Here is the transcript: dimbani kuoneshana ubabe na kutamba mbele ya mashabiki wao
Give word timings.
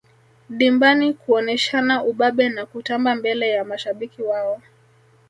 dimbani 0.49 1.13
kuoneshana 1.13 1.95
ubabe 2.09 2.49
na 2.49 2.65
kutamba 2.65 3.15
mbele 3.15 3.49
ya 3.49 3.63
mashabiki 3.65 4.21
wao 4.21 4.61